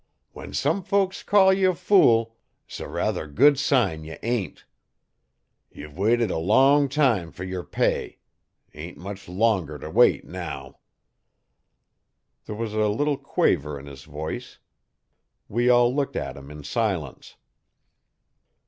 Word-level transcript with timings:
When 0.31 0.51
some 0.51 0.81
folks 0.81 1.21
call 1.21 1.53
ye 1.53 1.63
a 1.63 1.75
fool 1.75 2.35
's 2.67 2.79
a 2.79 2.87
ruther 2.87 3.27
good 3.27 3.59
sign 3.59 4.03
ye 4.03 4.17
ain't. 4.23 4.65
Ye've 5.71 5.95
waited 5.95 6.31
a 6.31 6.39
long 6.39 6.89
time 6.89 7.31
fer 7.31 7.43
yer 7.43 7.61
pay 7.63 8.17
ain't 8.73 8.97
much 8.97 9.29
longer 9.29 9.77
to 9.77 9.91
wait 9.91 10.25
now.' 10.25 10.79
There 12.45 12.55
was 12.55 12.73
a 12.73 12.87
little 12.87 13.15
quaver 13.19 13.77
in 13.77 13.85
his 13.85 14.05
voice, 14.05 14.57
We 15.47 15.69
all 15.69 15.93
looked 15.95 16.15
at 16.15 16.35
him 16.35 16.49
in 16.49 16.63
silence. 16.63 17.35